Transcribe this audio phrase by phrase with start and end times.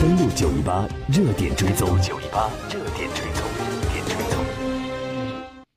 [0.00, 4.44] 登录九一八热点追踪，九一八热点追踪，热点追踪。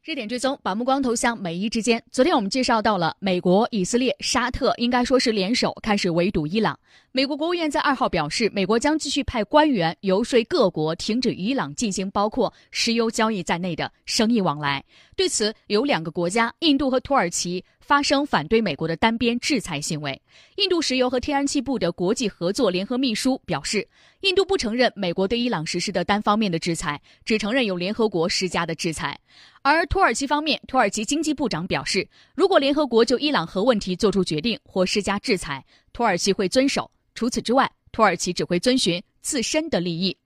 [0.02, 2.02] 热点追踪，把目光投向美伊之间。
[2.10, 6.79] 昨天我们介绍到了美国、以色列、沙特，应该说是联手开始围堵伊朗。
[7.15, 14.84] 美国国务院在二号表示，美国将继续派官员游说各国停止伊朗进行包括石油交易在内的生意往来。
[15.16, 20.20] 对此，有两个国家，印度和土耳其发生反对美国的单边制裁行为。
[20.55, 23.88] 印度石油和天然气部的国际合作联合秘书表示，
[24.21, 29.16] 印度不承认美国对伊朗实施的单方面的制裁，只承认有联合国施加的制裁。
[29.61, 36.89] 而土耳其方面，土耳其经济部长表示，如果联合国就伊朗核问题作出决定或施加制裁，土耳其会遵守。
[37.16, 40.17] 除此之外，土耳其只会遵循自身的利益，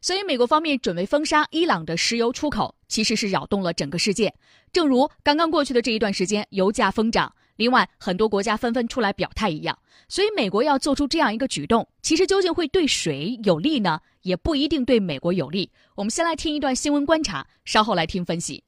[0.00, 4.32] 所以美国方面准备封杀伊朗的石油出口，其实是扰动了整个世界。
[4.72, 9.78] 正如刚刚过去的这一段时间，油价疯涨，另外很多国家纷纷出来表态一样。
[10.08, 14.00] 所以美国要做出这样一个举动，其实究竟会对谁有利呢？
[14.22, 15.70] 也不一定对美国有利。
[15.94, 18.64] 我们先来听一段新闻观察，稍后来听分析。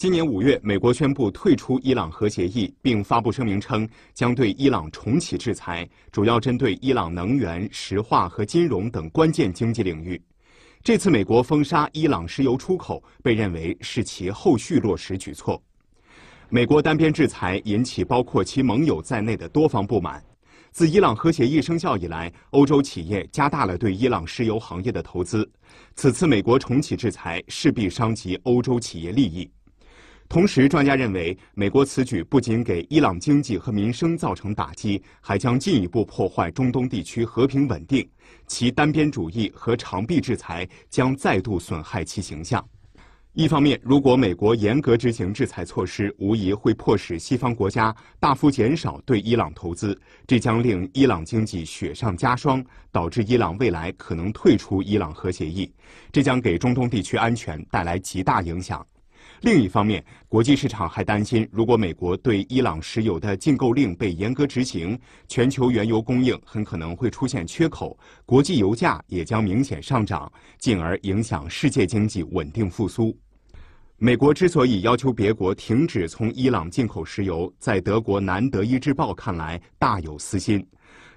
[0.00, 10.18] 今年五月，美国宣布退出伊朗核协议，并发布声明称将对伊朗重启制裁，主要针对伊朗能源、石化和金融等关键经济领域。
[10.82, 15.62] 这次美国封杀伊朗石油出口，被认为是其后续落实举措。
[16.48, 20.24] 美国单边制裁引起包括其盟友在内的多方不满。
[20.72, 25.46] 自伊朗核协议生效以来，欧洲企业加大了对伊朗石油行业的投资。
[25.94, 29.46] 此次美国重启制裁，势必伤及欧洲企业利益。
[30.30, 38.08] 同时，专家认为，美国此举不仅给伊朗经济和民生造成打击，还将进一步破坏中东地区和平稳定。
[38.46, 42.64] 其单边主义和长臂制裁将再度损害其形象。
[43.32, 55.68] 一方面，如果美国严格执行制裁措施，无疑会迫使西方国家大幅减少对伊朗投资，这将令伊朗经济雪上加霜，导致伊朗未来可能退出伊朗核协议，
[56.12, 58.86] 这将给中东地区安全带来极大影响。
[59.42, 64.98] 另一方面，国际市场还担心，如果美国对伊朗石油的禁购令被严格执行，
[65.28, 73.16] 全球原油供应很可能会出现缺口，国际油价也将明显上涨，进而影响世界经济稳定复苏。
[73.96, 80.66] 美国之所以要求别国停止从伊朗进口石油，在德国《南德意志报》看来大有私心。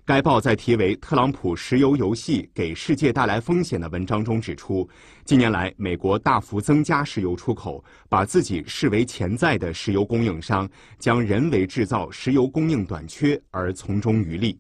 [0.06, 4.86] 该报在题为《特朗普石油游戏给世界带来风险》的文章中指出，
[5.24, 10.70] 近年来美国大幅增加石油出口，把自己视为潜在的石油供应商，
[11.00, 14.60] 将人为制造石油供应短缺而从中渔利。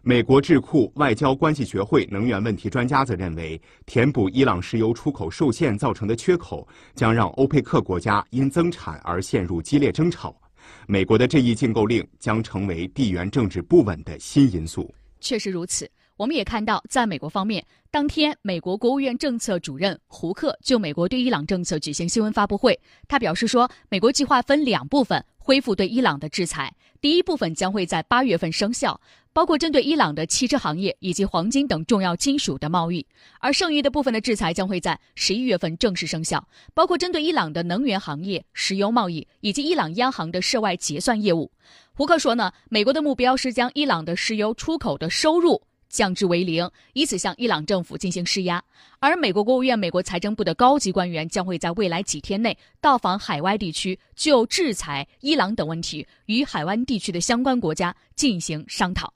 [0.00, 10.34] 美国智库外交关系学会能源问题专家则认为，填补伊朗石油出口受限造成的缺口，将让欧佩克国家因增产而陷入激烈争吵。
[10.86, 14.92] 美国的这一禁购令将成为地缘政治不稳的新因素。
[15.20, 22.78] 确实如此，我们也看到，在美国方面，当天，美国国务院政策主任胡克就美国对伊朗政策举行新闻发布会。
[23.08, 29.00] 他表示说，美国计划分两部分恢复对伊朗的制裁，第一部分将会在八月份生效。
[29.32, 33.04] 包括针对伊朗的汽车行业以及黄金等重要金属的贸易，
[33.40, 41.50] 而剩余的部分的制裁将会在十一月份正式生效，包括针对伊朗的能源行业、石油贸易以及伊朗央行的涉外结算业务。
[41.94, 45.60] 胡克说呢，美国的目标是将伊朗的石油出口的收入。
[45.94, 48.60] 降至为零，以此向伊朗政府进行施压。
[48.98, 59.14] 而美国国务院、美国财政部的高级官员将会在未来几天内到访海外地区，就制裁伊朗等问题与海湾地区的相关国家进行商讨。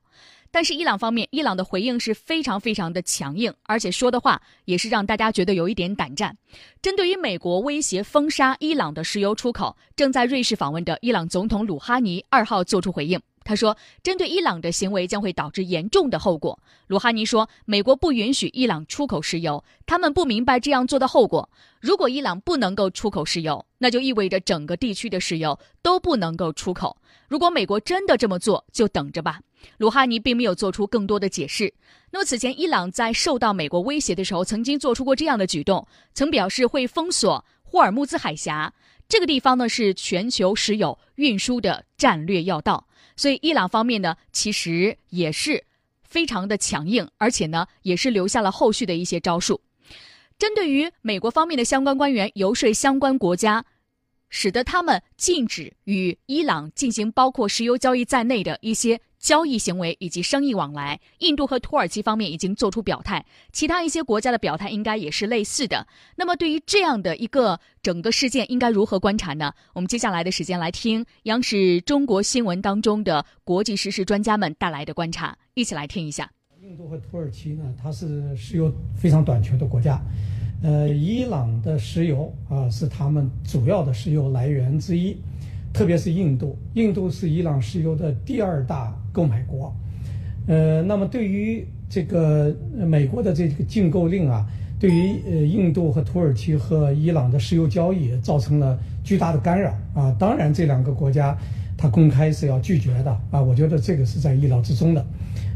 [0.51, 6.35] 但是伊朗方面，伊朗的回应是非常非常的强硬，而且说的话也是让大家觉得有一点胆战。
[6.81, 13.21] 针对于美国威胁封杀伊朗的石油出口，正在瑞士访问的伊朗总统鲁哈尼二号作出回应。
[13.49, 21.49] 他说：“针对伊朗的行为将会导致严重的后果。”鲁哈尼说：“美国不允许伊朗出口石油，他们不明白这样做的后果。
[21.81, 26.95] 如果伊朗不能够出口石油，那就意味着整个地区的石油都不能够出口。
[27.27, 29.41] 如果美国真的这么做，就等着吧。”
[29.79, 31.73] 鲁哈尼并没有做出更多的解释。
[32.11, 38.71] 那么此前，伊朗在受到美国威胁的时候，曾经做出过这样的举动，曾表示会封锁霍尔木兹海峡
[39.09, 42.87] 这个地方呢，是全球石油运输的战略要道。
[43.19, 45.65] 所以，伊朗方面呢，其实也是
[46.03, 49.61] 非常的强硬，而且呢，也是留下了后续的一些招数，
[50.39, 53.65] 针对于美国方面的相关官员游说相关国家，
[54.29, 59.01] 使得他们禁止与伊朗进行包括石油交易在内的一些。
[59.19, 65.87] 交易行为以及生意往来，印度和土耳其方面已经做出表态，其他一些国家的表态应该也是类似的。
[66.17, 69.53] 那么，对于这样的一个整个事件，应该如何观察呢？
[69.73, 76.31] 我们接下来的时间来听央视中国新闻当中的国际时事专家们带来的观察，一起来听一下。
[76.63, 80.01] 印度和土耳其呢，它是石油非常短缺的国家。
[80.63, 85.17] 呃，伊朗的石油啊是他们主要的石油来源之一，
[85.73, 89.75] 特别是印度，印度是伊朗石油的第二大购买国。
[90.47, 92.55] 呃，那么对于这个
[92.87, 94.47] 美国的这个禁购令啊，
[94.79, 100.15] 对于呃印度和土耳其和伊朗的石油交易造成了巨大的干扰啊。
[100.21, 101.37] 当然，这两个国家
[101.77, 105.05] 它公开是要拒绝的啊，我觉得这个是在意料之中的。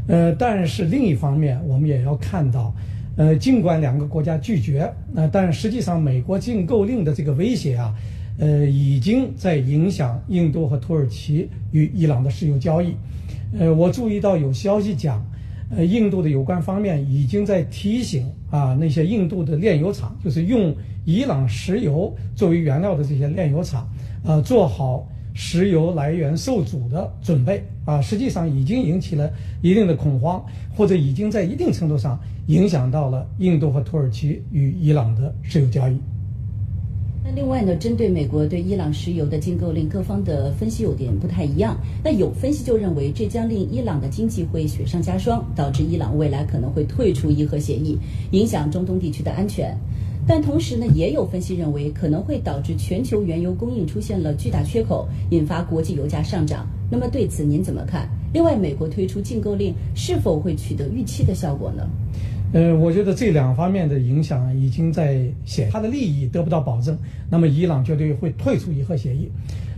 [0.07, 2.75] 呃，但是另一方面，我们也要看到，
[3.15, 7.95] 呃，尽管两个国家拒绝，那但实际上美国禁购令的这个威胁啊，
[8.37, 12.93] 呃，已经在影响印度和土耳其与伊朗的石油交易。
[13.59, 15.23] 呃，我注意到有消息讲，
[15.69, 23.87] 呃，印度的有关方面已经在提醒啊，那些印度的炼油厂，就是用伊朗石油作为原料的这些炼油厂，
[24.23, 28.01] 呃，做好石油来源受阻的准备啊。
[28.01, 30.43] 实际上已经引起了一定的恐慌，
[30.75, 35.99] 或者已经在一定程度上影响到了印度和土耳其与伊朗的石油交易。
[37.25, 41.77] 那另外呢，针对美国对伊朗石油的禁购令，各方的分析有点不太一样。
[42.03, 47.97] 那有分析就认为，这将令伊朗的经济会雪上加霜，导致伊朗未来可能会退出伊核协议，
[48.31, 49.73] 影响中东地区的安全。
[50.27, 56.67] 但同时呢，也有分析认为，可能会导致全球原油供应出现了巨大缺口，引发国际油价上涨。
[56.89, 58.09] 那么对此您怎么看？
[58.33, 61.89] 另外，美国推出禁购令是否会取得预期的效果呢？
[62.53, 66.95] 呃，我觉得这两方面的影响已经在显，他的利益得不到保证，
[67.27, 69.31] 那么伊朗绝对会退出伊核协议。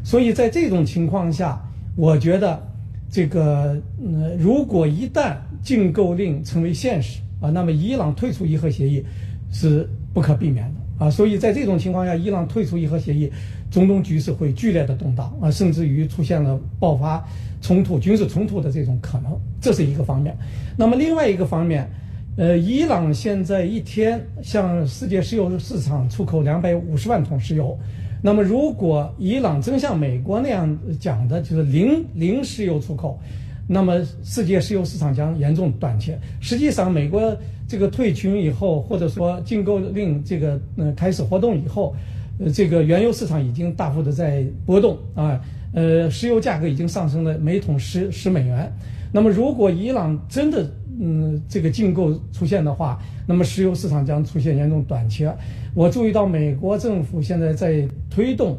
[0.03, 1.57] 所以在这种情况下，
[1.95, 2.61] 我觉得
[3.09, 9.05] 这个，呃，如果一旦禁购令成为现实啊，那么伊朗退出伊核协议
[9.49, 11.09] 是不可避免的啊。
[11.09, 13.31] 所以在这种情况下，伊朗退出伊核协议，
[13.71, 17.25] 中东局势会剧烈的动荡啊，甚至于出现了爆发
[17.61, 19.31] 冲突、军事冲突的这种可能，
[19.61, 20.35] 这是一个方面。
[20.75, 21.89] 那么另外一个方面。
[22.37, 27.77] 呃，伊朗现在一天向世界石油市场出口两百五十万桶石油，
[28.21, 33.17] 那么如果伊朗真像美国那样讲的，就是零零石油出口，
[33.65, 36.19] 那么世界石油市场将严重短缺。
[36.41, 37.33] 实际上，美国
[37.69, 41.95] 这个退群以后，或者说禁购令这个呃开始活动以后，
[42.37, 45.39] 呃，这个原油市场已经大幅的在波动啊，
[45.73, 48.69] 呃，石油价格已经上升了每桶十十美元。
[49.13, 55.33] 那么，如果伊朗真的嗯，这个禁购出现的话，那么石油市场将出现严重短缺。
[55.73, 58.57] 我注意到美国政府现在在推动，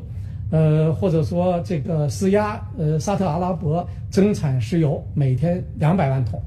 [0.51, 6.41] 呃，或者说这个施压，呃，沙特阿拉伯增产石油，每天两百万桶。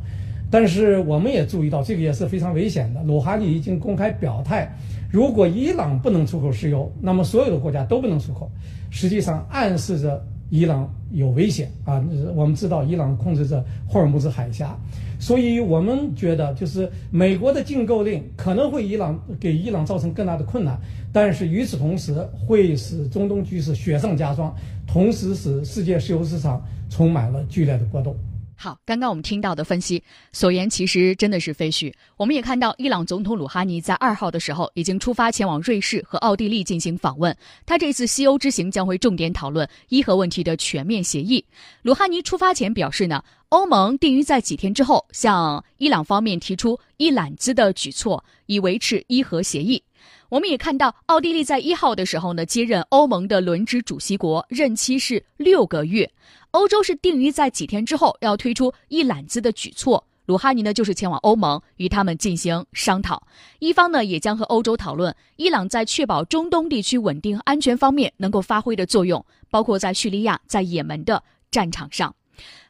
[0.51, 3.03] 但是我们也注意到，这个也是非常危险的。
[3.03, 4.67] 鲁哈尼已经公开表态，
[5.11, 8.49] 如果伊朗不能出口石油，那么所有的国家都不能出口。
[8.89, 12.03] 实际上暗示着伊朗有危险啊！
[12.35, 14.75] 我们知道，伊朗控制着霍尔木兹海峡。
[15.19, 20.79] 所以我们觉得，就是美国的禁购令可能会伊朗给伊朗造成更大的困难，
[21.11, 22.13] 但是与此同时
[22.47, 24.55] 会使中东局势雪上加霜，
[24.87, 28.15] 同时使世界石油市场充满了剧烈的波动。
[28.61, 30.03] 好，刚刚我们听到的分析
[30.33, 31.95] 所言其实真的是非虚。
[32.17, 37.33] 我们也看到，伊朗总统鲁哈尼在二号的时候已经出发前往瑞士和奥地利进行访问。
[37.65, 41.41] 他这次西欧之行将会重点讨论伊核问题的全面协议。
[41.83, 49.81] 鲁哈尼出发前表示呢，欧盟定于在几天之后向伊朗方面提出一揽子的举措，以维持伊核协议。
[50.29, 56.11] 我们也看到，奥地利在一号的时候呢接任欧盟的轮值主席国，任期是六个月。
[56.51, 63.23] 欧洲是定于在几天之后要推出一揽子的举措，鲁哈尼呢就是前往欧盟与他们进行商讨，
[63.57, 72.13] 一方呢也将和欧洲讨论伊朗在确保中东地区稳定安全方面能够发挥的作用，包括在叙利亚、在也门的战场上。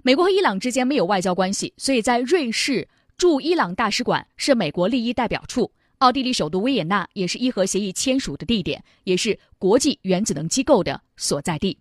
[0.01, 2.87] 美国和伊朗之间没有外交关系，所以在瑞士
[3.17, 5.69] 驻伊朗大使馆是美国利益代表处，
[5.99, 11.77] 奥地利首都维也纳也是伊核协议签署的地点，也是国际原子能机构的所在地。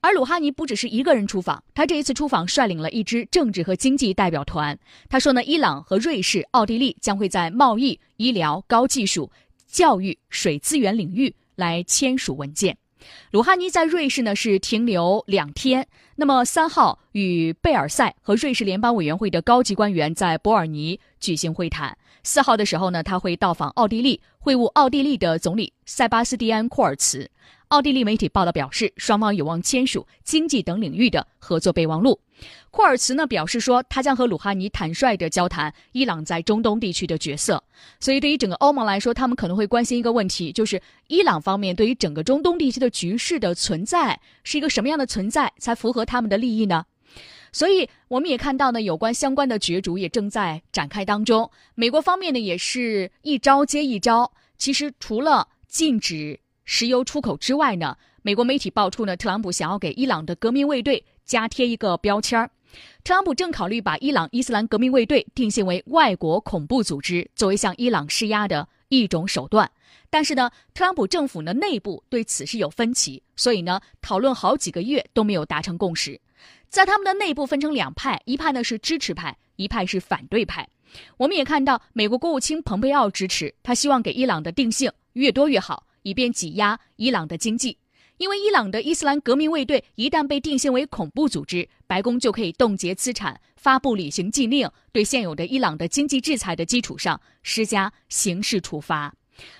[0.00, 4.78] 而鲁哈尼不只是一个人出访，他这一次出访率领了一支政治和经济代表团。
[5.10, 9.30] 他说呢，伊朗和瑞士、奥地利将会在贸易、医疗、高技术、
[9.66, 12.74] 教育、水资源领域来签署文件。
[13.30, 15.86] 鲁哈尼在瑞士呢是停留两天，
[16.16, 21.96] 那么三号与贝尔塞和瑞士联邦委员会的高级官员在伯尔尼举行会谈。
[22.22, 27.30] 四号的时候呢，他会到访奥地利，会晤奥地利的总理塞巴斯蒂安·库尔茨。
[27.68, 32.18] 奥地利媒体报道表示，双方有望签署经济等领域的合作备忘录。
[32.70, 37.62] 库尔茨呢表示说，他将和鲁哈尼坦率地交谈伊朗在中东地区的角色。
[37.98, 46.84] 所以，对于整个欧盟来说，他们可能会关心一个问题，就是伊朗方面对于整个中东地区的局势的存在是一个什么样的存在，才符合他们的利益呢？
[47.50, 51.50] 所以我们也看到呢，有关相关的角逐也正在展开当中。
[51.74, 54.30] 美国方面呢，也是一招接一招。
[54.58, 57.96] 其实除了禁止石油出口之外呢，
[58.28, 62.50] 美国媒体爆出呢，特朗普想要给伊朗的革命卫队加贴一个标签儿。
[63.02, 69.70] 特朗普正考虑把伊朗伊斯兰革命卫队定性为外国恐怖组织，作为向伊朗施压的一种手段。
[70.10, 76.20] 但是呢，特朗普政府呢内部对此事有分歧，所以呢，讨论好几个月都没有达成共识。
[76.68, 80.68] 在他们的内部分成两派，一派呢是支持派，一派是反对派。
[81.16, 87.78] 我们也看到，美国国务卿蓬佩奥支持，他希望给伊朗的定性越多越好，以便挤压伊朗的经济。
[88.18, 99.14] 因为伊朗的伊斯兰革命卫队一旦被定性为恐怖组织，白宫就可以冻结资产、发布旅行禁令，对现有的伊朗的经济制裁的基础上施加刑事处罚。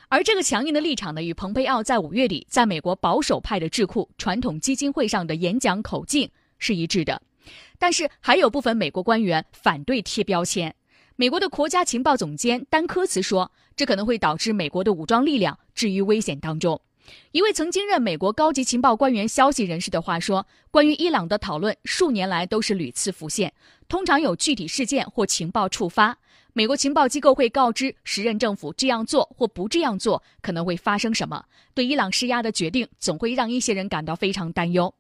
[0.08, 7.22] 而这个强硬的立场呢，与蓬佩奥在五月底在美国保守派的智库传统基金会上的演讲口径是一致的。
[7.78, 10.74] 但是还有部分美国官员反对贴标签。
[11.14, 16.80] 美国的国家情报总监丹科茨说，这可能会导致美国的武装力量置于危险当中。
[17.32, 23.52] 一位曾经任美国高级情报官员消息人士的话说：“关于伊朗的讨论，数年来都是屡次浮现，
[23.88, 26.16] 通常有具体事件或情报触发，
[26.52, 31.44] 美国情报机构会告知时任政府这样做或不这样做可能会发生什么。
[31.74, 34.92] 对伊朗施压的决定总会让一些人感到非常担忧。”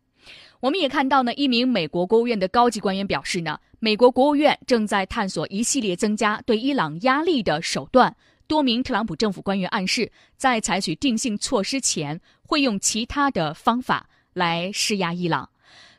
[0.60, 8.14] 我们也看到呢，一名美国国务院的高级官员表示呢，美国国务院正在探索一系列增加对伊朗压力的手段。
[8.48, 15.48] 多名特朗普政府官员暗示，在采取定性措施前，会用其他的方法来施压伊朗。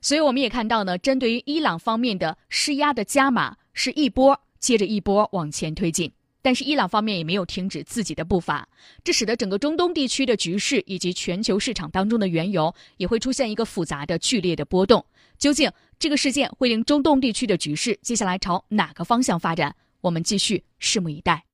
[0.01, 6.11] 所以，我们也看到呢，针对于伊朗方面的施压的加码是一波接着一波往前推进。
[6.41, 8.67] 但是，伊朗方面也没有停止自己的步伐，
[9.03, 15.05] 这使得整个中东地区的局势以及全球市场当中的原油也会出现一个复杂的剧烈的波动。
[15.37, 19.75] 究竟这个事件会令中东地区的局势接下来朝哪个方向发展？
[20.01, 21.48] 我们继续拭目以待。